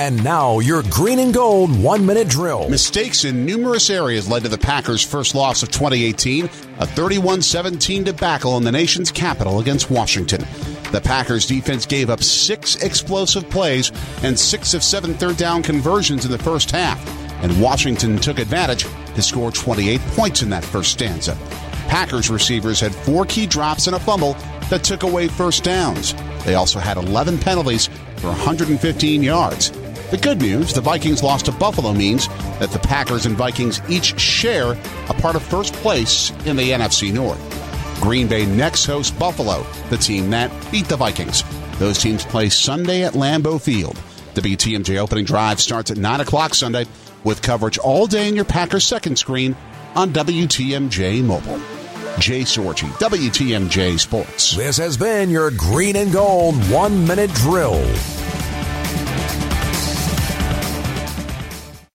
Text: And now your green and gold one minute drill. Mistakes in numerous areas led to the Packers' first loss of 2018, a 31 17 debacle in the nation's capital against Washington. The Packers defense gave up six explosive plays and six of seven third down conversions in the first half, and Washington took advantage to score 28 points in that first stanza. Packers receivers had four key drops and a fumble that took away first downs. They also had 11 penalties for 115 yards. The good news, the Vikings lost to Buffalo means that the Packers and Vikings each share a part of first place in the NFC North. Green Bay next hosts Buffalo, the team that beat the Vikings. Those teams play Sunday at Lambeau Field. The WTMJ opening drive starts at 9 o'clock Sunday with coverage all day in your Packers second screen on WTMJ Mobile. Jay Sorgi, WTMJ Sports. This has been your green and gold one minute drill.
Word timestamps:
And 0.00 0.24
now 0.24 0.60
your 0.60 0.82
green 0.84 1.18
and 1.18 1.34
gold 1.34 1.78
one 1.78 2.06
minute 2.06 2.26
drill. 2.26 2.70
Mistakes 2.70 3.26
in 3.26 3.44
numerous 3.44 3.90
areas 3.90 4.30
led 4.30 4.44
to 4.44 4.48
the 4.48 4.56
Packers' 4.56 5.04
first 5.04 5.34
loss 5.34 5.62
of 5.62 5.70
2018, 5.70 6.46
a 6.46 6.86
31 6.86 7.42
17 7.42 8.04
debacle 8.04 8.56
in 8.56 8.64
the 8.64 8.72
nation's 8.72 9.12
capital 9.12 9.60
against 9.60 9.90
Washington. 9.90 10.40
The 10.90 11.02
Packers 11.04 11.46
defense 11.46 11.84
gave 11.84 12.08
up 12.08 12.22
six 12.22 12.76
explosive 12.76 13.50
plays 13.50 13.92
and 14.22 14.40
six 14.40 14.72
of 14.72 14.82
seven 14.82 15.12
third 15.12 15.36
down 15.36 15.62
conversions 15.62 16.24
in 16.24 16.30
the 16.30 16.38
first 16.38 16.70
half, 16.70 16.98
and 17.42 17.60
Washington 17.60 18.16
took 18.16 18.38
advantage 18.38 18.86
to 19.14 19.20
score 19.20 19.50
28 19.50 20.00
points 20.16 20.40
in 20.40 20.48
that 20.48 20.64
first 20.64 20.92
stanza. 20.92 21.36
Packers 21.88 22.30
receivers 22.30 22.80
had 22.80 22.94
four 22.94 23.26
key 23.26 23.44
drops 23.44 23.86
and 23.86 23.94
a 23.94 24.00
fumble 24.00 24.32
that 24.70 24.82
took 24.82 25.02
away 25.02 25.28
first 25.28 25.62
downs. 25.62 26.14
They 26.46 26.54
also 26.54 26.78
had 26.78 26.96
11 26.96 27.36
penalties 27.36 27.90
for 28.16 28.28
115 28.28 29.22
yards. 29.22 29.72
The 30.10 30.18
good 30.18 30.40
news, 30.42 30.74
the 30.74 30.80
Vikings 30.80 31.22
lost 31.22 31.46
to 31.46 31.52
Buffalo 31.52 31.92
means 31.92 32.26
that 32.58 32.72
the 32.72 32.80
Packers 32.80 33.26
and 33.26 33.36
Vikings 33.36 33.80
each 33.88 34.18
share 34.18 34.72
a 35.08 35.14
part 35.14 35.36
of 35.36 35.42
first 35.44 35.72
place 35.74 36.30
in 36.46 36.56
the 36.56 36.70
NFC 36.70 37.12
North. 37.12 37.38
Green 38.00 38.26
Bay 38.26 38.44
next 38.44 38.86
hosts 38.86 39.16
Buffalo, 39.16 39.64
the 39.88 39.96
team 39.96 40.30
that 40.30 40.50
beat 40.72 40.86
the 40.86 40.96
Vikings. 40.96 41.44
Those 41.78 41.98
teams 41.98 42.24
play 42.24 42.48
Sunday 42.48 43.04
at 43.04 43.12
Lambeau 43.12 43.60
Field. 43.60 44.00
The 44.34 44.40
WTMJ 44.40 44.98
opening 44.98 45.26
drive 45.26 45.60
starts 45.60 45.92
at 45.92 45.96
9 45.96 46.20
o'clock 46.22 46.54
Sunday 46.54 46.86
with 47.22 47.40
coverage 47.40 47.78
all 47.78 48.08
day 48.08 48.28
in 48.28 48.34
your 48.34 48.44
Packers 48.44 48.84
second 48.84 49.16
screen 49.16 49.54
on 49.94 50.12
WTMJ 50.12 51.22
Mobile. 51.22 51.60
Jay 52.18 52.42
Sorgi, 52.42 52.88
WTMJ 52.98 54.00
Sports. 54.00 54.56
This 54.56 54.76
has 54.78 54.96
been 54.96 55.30
your 55.30 55.52
green 55.52 55.94
and 55.94 56.12
gold 56.12 56.56
one 56.68 57.06
minute 57.06 57.32
drill. 57.34 57.80